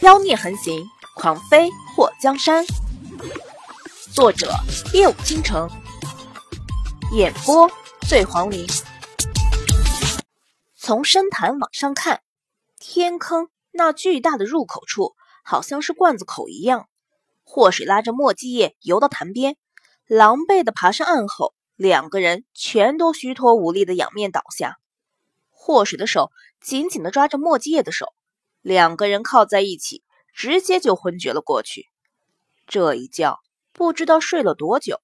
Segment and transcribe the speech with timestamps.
[0.00, 2.64] 妖孽横行，狂飞祸江山。
[4.14, 4.54] 作者：
[4.94, 5.68] 夜舞倾城，
[7.12, 7.68] 演播：
[8.08, 8.64] 醉黄林。
[10.76, 12.22] 从深潭往上看，
[12.78, 16.88] 天坑那巨大的入口处，好像是罐子口一样。
[17.42, 19.56] 祸水拉着墨迹叶游到潭边，
[20.06, 24.78] 狼狈的爬上岸后，两个人全都虚脱无力的仰面倒下。
[25.50, 26.30] 祸水的手
[26.60, 28.14] 紧紧的抓着墨迹叶的手。
[28.62, 31.86] 两个人靠在一起，直接就昏厥了过去。
[32.66, 33.38] 这一觉
[33.72, 35.00] 不知道睡了多久。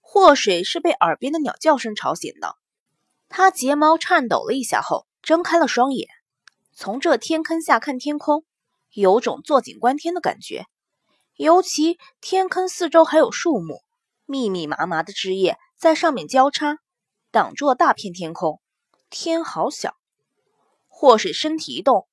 [0.00, 2.56] 祸水是被耳边的鸟叫声吵醒的，
[3.28, 6.08] 他睫毛颤抖了一下后，睁开了双眼。
[6.72, 8.44] 从这天坑下看天空，
[8.92, 10.66] 有种坐井观天的感觉。
[11.36, 13.82] 尤其天坑四周还有树木，
[14.24, 16.78] 密密麻麻的枝叶在上面交叉，
[17.32, 18.60] 挡住了大片天空。
[19.10, 19.96] 天好小。
[20.86, 22.06] 祸水身体一动。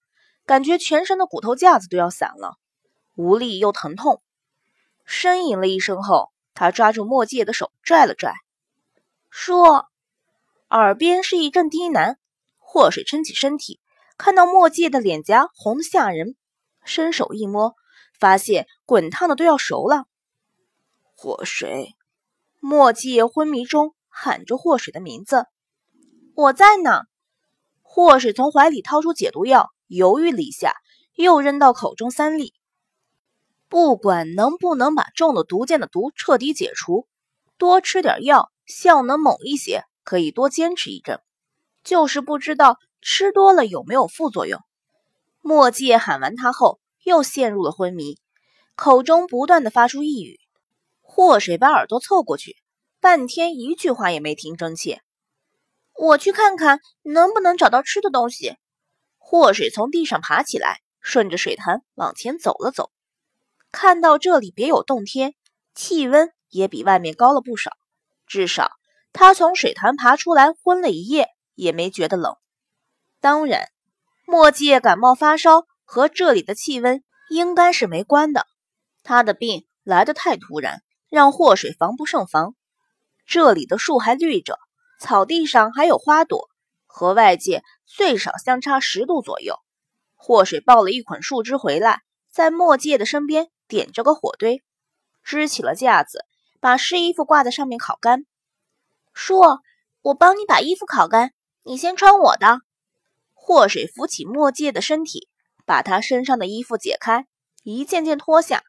[0.46, 2.58] 感觉全身的骨头架子都要散了，
[3.16, 4.22] 无力又疼痛。
[5.08, 8.34] 呻吟了一声后，他抓住墨界的手拽了拽，
[9.30, 9.88] 说
[10.70, 12.16] ：“耳边是一阵低喃。”
[12.58, 13.80] 祸水撑起身体，
[14.18, 16.36] 看到墨界的脸颊红得吓人，
[16.86, 17.76] 伸手一摸，
[18.18, 20.06] 发现滚烫的都要熟了。
[21.16, 21.96] 祸水，
[22.60, 25.46] 墨界昏迷中喊着祸水的名字
[26.36, 27.02] ：“我在呢。”
[27.84, 29.70] 祸水从怀里掏出解毒药。
[29.92, 30.74] 犹豫了一下，
[31.16, 32.54] 又扔到口中三粒。
[33.68, 37.08] 不管能不能把中了毒箭的毒彻底解除，
[37.58, 41.20] 多吃点药，效能猛一些，可以多坚持一阵。
[41.84, 44.62] 就是不知道吃多了有没有副作用。
[45.42, 48.18] 墨界喊完他后，又陷入了昏迷，
[48.76, 50.40] 口中不断的发出呓语。
[51.02, 52.56] 祸水把耳朵凑过去，
[53.00, 55.02] 半天一句话也没听，真切。
[55.94, 58.56] 我去看看能不能找到吃的东西。
[59.24, 62.92] 祸水从地上爬起来，顺着水潭往前走了走，
[63.72, 65.36] 看到这里别有洞天，
[65.74, 67.72] 气温也比外面高了不少。
[68.28, 68.72] 至少
[69.14, 72.36] 他从水潭爬出来昏了一夜，也没觉得冷。
[73.22, 73.70] 当然，
[74.26, 78.46] 墨界感冒发烧和这里的气温应该是没关的。
[79.04, 82.54] 他的病来得太突然，让祸水防不胜防。
[83.26, 84.60] 这里的树还绿着，
[85.00, 86.51] 草地上还有花朵。
[86.94, 89.56] 和外界最少相差十度左右。
[90.16, 94.62] 祸水抱了一捆树枝回来，在墨界的身边点着个火堆，
[95.24, 96.26] 支起了架子，
[96.60, 98.26] 把湿衣服挂在上面烤干。
[99.14, 99.42] 叔，
[100.02, 101.32] 我帮你把衣服烤干，
[101.64, 102.60] 你先穿我的。
[103.34, 105.28] 祸水扶起墨界的身体，
[105.66, 107.26] 把他身上的衣服解开，
[107.64, 108.62] 一件件脱下，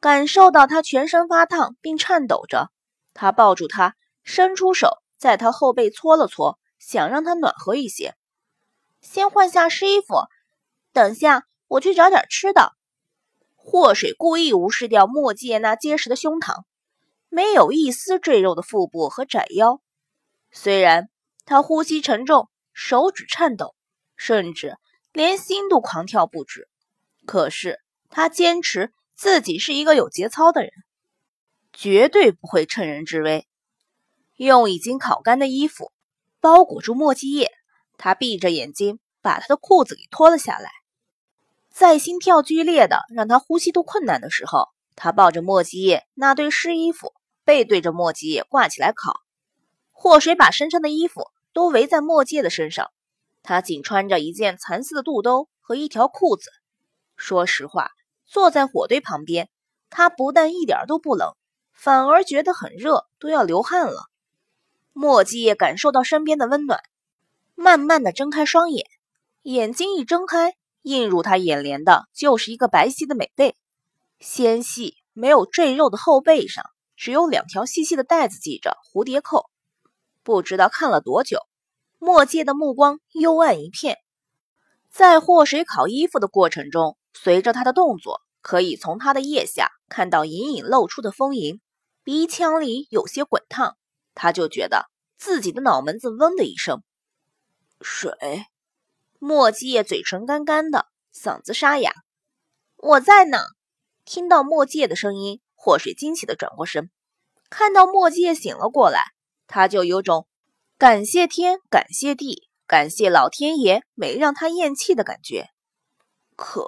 [0.00, 2.70] 感受到他全身发烫并颤抖着。
[3.12, 3.94] 他抱住他，
[4.24, 6.58] 伸出手在他后背搓了搓。
[6.78, 8.14] 想让他暖和一些，
[9.00, 10.14] 先换下湿衣服。
[10.92, 12.72] 等下我去找点吃的。
[13.54, 16.62] 祸水故意无视掉墨界那结实的胸膛，
[17.28, 19.82] 没有一丝赘肉的腹部和窄腰。
[20.50, 21.10] 虽然
[21.44, 23.74] 他呼吸沉重，手指颤抖，
[24.16, 24.78] 甚至
[25.12, 26.68] 连心都狂跳不止，
[27.26, 27.78] 可是
[28.08, 30.72] 他坚持自己是一个有节操的人，
[31.72, 33.46] 绝对不会趁人之危。
[34.36, 35.92] 用已经烤干的衣服。
[36.48, 37.52] 包裹住墨迹叶，
[37.98, 40.70] 他闭着眼睛把他的裤子给脱了下来。
[41.68, 47.12] 在心跳剧烈的让他呼吸都困难的时候，他抱着墨迹叶那堆湿衣服，
[47.44, 49.20] 背对着墨迹叶挂起来烤。
[49.92, 52.92] 祸水把身上的衣服都围在墨迹的身上，
[53.42, 56.50] 他仅穿着一件蚕丝的肚兜和一条裤子。
[57.18, 57.90] 说实话，
[58.24, 59.50] 坐在火堆旁边，
[59.90, 61.34] 他不但一点都不冷，
[61.74, 64.06] 反而觉得很热，都要流汗了。
[65.00, 66.80] 墨迹也感受到身边的温暖，
[67.54, 68.84] 慢慢的睁开双眼，
[69.42, 73.54] 眼睛一睁开，映入他眼帘的就是一个白皙的美背，
[74.18, 76.64] 纤细没有赘肉的后背上，
[76.96, 79.48] 只有两条细细的带子系着蝴蝶扣。
[80.24, 81.42] 不知道看了多久，
[82.00, 83.98] 墨迹的目光幽暗一片，
[84.90, 91.60] 在祸水烤衣服的过程中，随着他的动作，可以从他的腋下看到隐隐露出的丰盈，
[92.02, 93.76] 鼻腔里有些滚烫。
[94.20, 96.82] 他就觉得自己的脑门子嗡的一声，
[97.80, 98.12] 水。
[99.20, 101.92] 墨迹叶嘴唇干干的，嗓子沙哑。
[102.76, 103.38] 我在呢。
[104.04, 106.90] 听到墨迹叶的声音，祸水惊喜的转过身，
[107.50, 109.02] 看到墨迹叶醒了过来，
[109.46, 110.26] 他就有种
[110.78, 115.50] 感谢天、感谢地、感谢老天爷没让他咽气的感觉。
[116.36, 116.64] 渴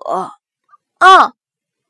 [0.99, 1.33] 啊！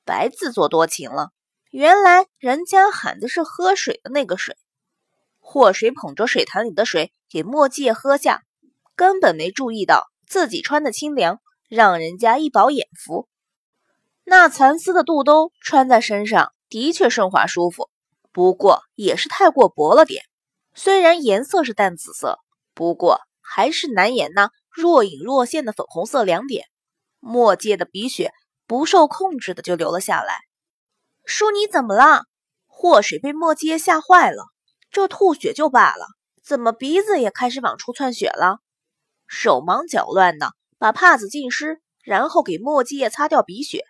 [0.05, 1.31] 白自作多情了，
[1.71, 4.57] 原来人家喊的是喝水的那个水。
[5.53, 8.43] 祸水捧着水潭里的水给墨界喝下，
[8.95, 13.29] 根本没注意到自己穿的清凉，让人家一饱眼福。
[14.23, 17.91] 那蚕丝的肚兜穿在身上的确顺滑舒服，
[18.31, 20.23] 不过也是太过薄了点。
[20.73, 22.39] 虽然颜色是淡紫色，
[22.73, 26.67] 不过还是难掩那若隐若现的粉红色两点。
[27.19, 28.33] 墨界的鼻血
[28.69, 30.39] 不受控制的就流了下来。
[31.25, 32.23] 叔，你怎么了？
[32.69, 34.45] 祸水被墨界吓坏了，
[34.91, 36.07] 这吐血就罢了，
[36.43, 38.59] 怎么鼻子也开始往出窜血了？
[39.27, 43.85] 手忙脚乱的把帕子浸湿，然后给墨界擦掉鼻血。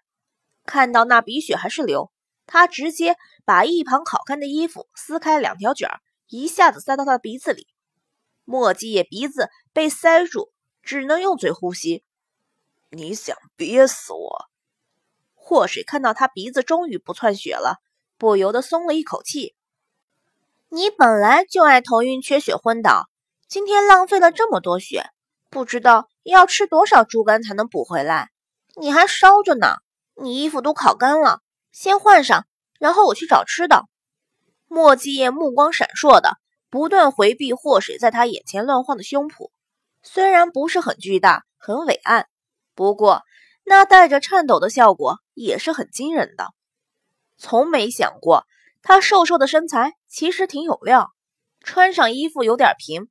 [0.67, 2.13] 看到那鼻血还是流，
[2.47, 3.17] 他直接
[3.47, 6.01] 把一旁烤干的衣服撕开两条卷儿。
[6.29, 7.67] 一下子塞到他的鼻子里，
[8.45, 10.53] 墨迹叶鼻子被塞住，
[10.83, 12.05] 只能用嘴呼吸。
[12.91, 14.45] 你想憋死我？
[15.35, 17.81] 祸水看到他鼻子终于不窜血了，
[18.19, 19.57] 不由得松了一口气。
[20.73, 23.09] 你本来就爱头晕、缺血、昏倒，
[23.49, 25.11] 今天浪费了这么多血，
[25.49, 28.31] 不知道要吃多少猪肝才能补回来。
[28.77, 29.79] 你还烧着呢，
[30.15, 31.41] 你衣服都烤干了，
[31.73, 32.47] 先换上，
[32.79, 33.87] 然后我去找吃的。
[34.69, 36.39] 莫继业目光闪烁的，
[36.71, 39.51] 不断回避祸水在他眼前乱晃的胸脯，
[40.05, 42.29] 虽然不是很巨大，很伟岸，
[42.77, 43.23] 不过
[43.65, 46.53] 那带着颤抖的效果也是很惊人的。
[47.39, 48.47] 从没想过
[48.83, 51.13] 他瘦瘦的身材其实挺有料，
[51.61, 53.09] 穿上衣服有点平，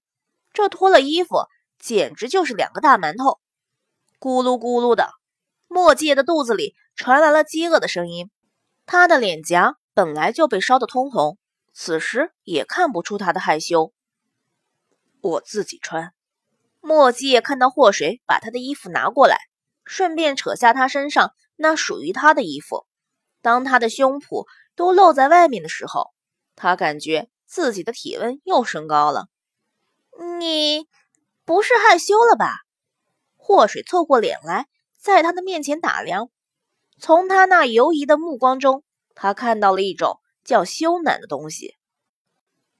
[0.51, 1.45] 这脱了衣服
[1.79, 3.39] 简直就是两个大馒头。
[4.19, 5.09] 咕噜咕噜的，
[5.69, 8.29] 莫继业的肚子里传来了饥饿的声音，
[8.85, 11.37] 他的脸颊本来就被烧得通红。
[11.71, 13.93] 此时也看不出他的害羞。
[15.21, 16.11] 我自己穿。
[16.81, 19.37] 墨迹看到祸水把他的衣服拿过来，
[19.85, 22.85] 顺便扯下他身上那属于他的衣服。
[23.41, 24.45] 当他的胸脯
[24.75, 26.11] 都露在外面的时候，
[26.59, 29.29] 他感觉自己的体温又升高了。
[30.39, 30.85] 你
[31.43, 32.53] 不是害羞了吧？
[33.37, 34.67] 祸水凑过脸来，
[34.97, 36.29] 在他的面前打量。
[36.99, 38.83] 从他那犹疑的目光中，
[39.15, 40.19] 他看到了一种。
[40.45, 41.75] 叫羞赧的东西，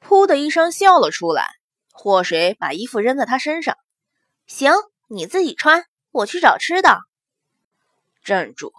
[0.01, 1.45] 噗的一声笑了出来。
[1.91, 3.77] 祸水把衣服扔在他身上，
[4.47, 4.73] 行，
[5.07, 7.01] 你自己穿，我去找吃的。
[8.23, 8.73] 站住！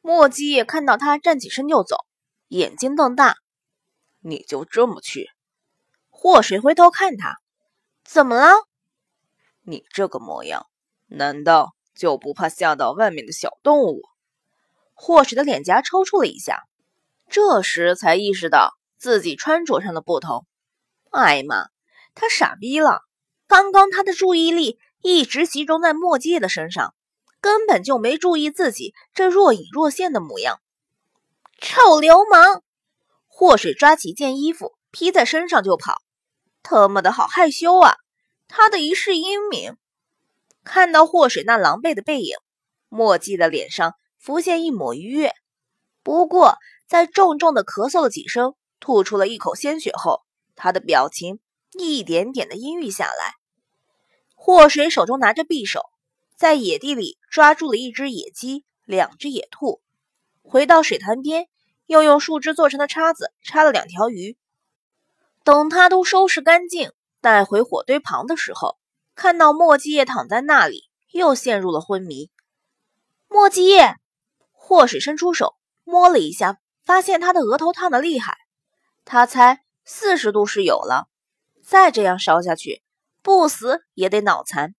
[0.00, 1.98] 墨迹看到他站起身就走，
[2.48, 3.36] 眼睛瞪大。
[4.26, 5.28] 你就这么去？
[6.08, 7.36] 祸水回头看他，
[8.04, 8.54] 怎么了？
[9.60, 10.66] 你这个模样，
[11.08, 14.00] 难道就不怕吓到外面的小动物？
[14.94, 16.62] 祸水的脸颊抽搐了一下。
[17.28, 20.46] 这时才意识到自己穿着上的不同。
[21.10, 21.66] 哎妈，
[22.14, 23.02] 他傻逼了！
[23.46, 26.94] 刚刚他的注意力一直集中在墨界的身上，
[27.42, 30.62] 根本就没注意自己这若隐若现的模样。
[31.60, 32.63] 臭流氓！
[33.36, 35.96] 祸水抓起一件衣服披在身上就跑。
[36.62, 37.96] 特么的好害羞啊！
[38.46, 39.76] 他的一世英名。
[40.62, 42.36] 看到祸水那狼狈的背影，
[42.88, 45.32] 墨迹的脸上浮现一抹愉悦。
[46.04, 50.20] 不过，在重重的咳嗽了几声，吐出了一口鲜血后，
[50.54, 51.40] 他的表情
[51.72, 53.34] 一点点的阴郁下来。
[54.36, 55.80] 祸水手中拿着匕首，
[56.36, 59.82] 在野地里抓住了一只野鸡、两只野兔，
[60.44, 61.48] 回到水潭边，
[61.86, 64.36] 又用树枝做成的叉子插了两条鱼。
[65.42, 68.78] 等他都收拾干净，带回火堆旁的时候，
[69.14, 72.30] 看到墨迹叶躺在那里，又陷入了昏迷。
[73.28, 73.96] 墨迹叶，
[74.52, 75.54] 祸水伸出手
[75.84, 76.58] 摸了一下。
[76.86, 78.36] 发现他的额头烫得厉害，
[79.06, 81.08] 他猜四十度是有了。
[81.62, 82.82] 再这样烧下去，
[83.22, 84.74] 不死也得脑残。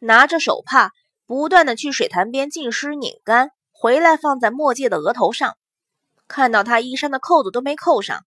[0.00, 0.90] 拿着手帕，
[1.24, 5.56] 不断的去水潭边浸湿拧干，回来放在墨界的额头上。
[6.28, 8.24] 看到他衣衫的扣子都没扣上，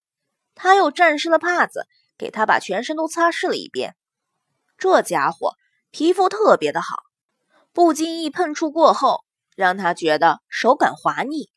[0.56, 1.88] 他又沾湿了帕子，
[2.18, 3.96] 给他把全身都擦拭了一遍。
[4.78, 5.56] 这家伙
[5.92, 6.98] 皮肤特别的好，
[7.74, 9.24] 不经意碰触过后，
[9.56, 11.50] 让他觉得手感滑腻。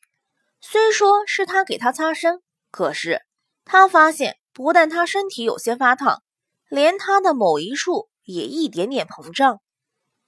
[0.61, 3.23] 虽说是他给他擦身，可是
[3.65, 6.23] 他发现不但他身体有些发烫，
[6.69, 9.61] 连他的某一处也一点点膨胀。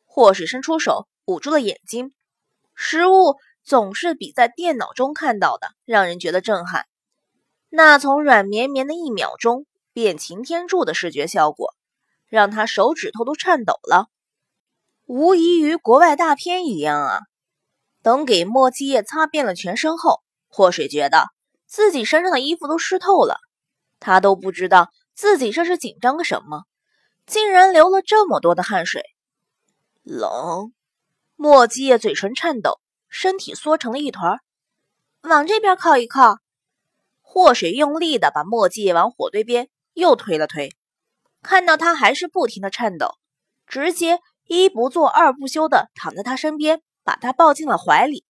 [0.04, 2.12] 或是伸出手捂住了眼睛，
[2.74, 6.86] 食物总是比在电脑中看到的让人觉得震撼。
[7.68, 11.74] 那从软绵绵的一秒钟变擎天柱的视觉效果，
[12.26, 14.08] 让他手指头都颤抖了，
[15.06, 17.20] 无异于国外大片一样啊！
[18.02, 21.28] 等给墨迹叶擦遍了全身后，祸水觉得
[21.66, 23.38] 自己身上的衣服都湿透了。
[24.00, 26.64] 他都不知道自己这是紧张个什么，
[27.26, 29.02] 竟然流了这么多的汗水。
[30.02, 30.72] 冷。
[31.36, 32.78] 墨迹叶嘴唇颤抖，
[33.12, 34.40] 身体缩成了一团。
[35.20, 36.38] 往这边靠一靠。
[37.20, 40.72] 祸水用力的把墨迹往火堆边又推了推，
[41.42, 43.14] 看到他还是不停的颤抖，
[43.66, 46.82] 直接一不做二不休的躺在他身边。
[47.04, 48.24] 把他抱进了怀里，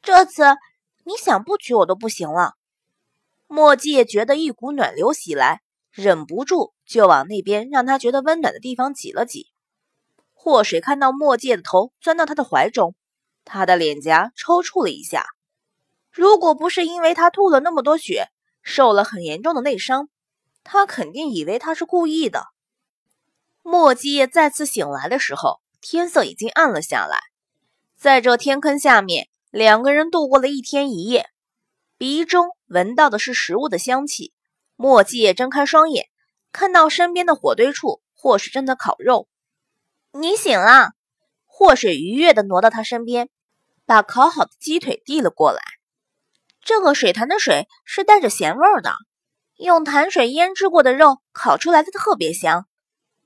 [0.00, 0.44] 这次
[1.04, 2.54] 你想不娶我都不行了。
[3.48, 9.48] 墨迹觉得一股暖流袭来，忍不住就往那边让他觉得温暖的地方挤了挤。
[10.32, 12.94] 祸水看到墨界的头钻到他的怀中，
[13.44, 15.26] 他的脸颊抽搐了一下。
[16.10, 18.28] 如果不是因为他吐了那么多血，
[18.62, 20.08] 受了很严重的内伤，
[20.62, 22.46] 他肯定以为他是故意的。
[23.62, 27.20] 墨迹再次醒来的时候，天色已经暗了下来。
[27.96, 31.30] 在这天坑下面，两个人度过了一天一夜，
[31.96, 34.32] 鼻中闻到的是食物的香气。
[34.76, 36.06] 墨迹睁开双眼，
[36.50, 39.28] 看到身边的火堆处，祸水正在烤肉。
[40.12, 40.90] 你醒了，
[41.54, 43.28] 祸水愉悦地挪到他身边，
[43.84, 45.60] 把烤好的鸡腿递了过来。
[46.62, 48.94] 这个水潭的水是带着咸味的，
[49.58, 52.66] 用潭水腌制过的肉烤出来的特别香。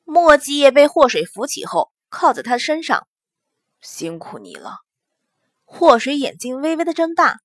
[0.05, 3.07] 墨迹也被祸水扶起后，靠在他身上。
[3.81, 4.81] 辛苦你了。
[5.65, 7.39] 祸水眼睛微微的睁大。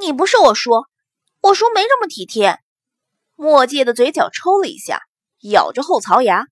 [0.00, 0.70] 你不是我叔，
[1.40, 2.60] 我叔没这么体贴。
[3.34, 5.02] 墨迹的嘴角抽了一下，
[5.40, 6.46] 咬着后槽牙。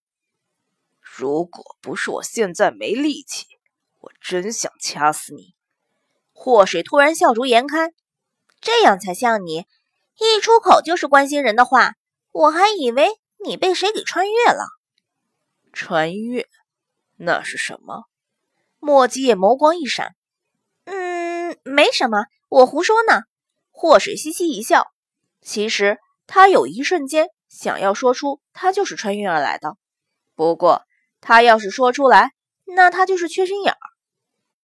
[1.18, 3.44] 如果不是我现在没力气，
[3.98, 5.56] 我真想掐死你。
[6.32, 7.92] 祸水突然笑逐颜开，
[8.60, 9.66] 这样才像你，
[10.20, 11.94] 一出口就是关心人的话，
[12.30, 13.08] 我还以为
[13.44, 14.64] 你被谁给穿越了。
[15.72, 16.46] 穿越？
[17.16, 18.04] 那是什么？
[18.78, 20.14] 墨迹眸光一闪，
[20.84, 23.22] 嗯，没什么，我胡说呢。
[23.72, 24.86] 祸水嘻嘻一笑，
[25.42, 25.98] 其实
[26.28, 29.76] 他有一瞬间想要说出他就是穿越而来的，
[30.36, 30.84] 不过
[31.20, 32.32] 他要是说出来，
[32.76, 33.74] 那他就是缺心眼。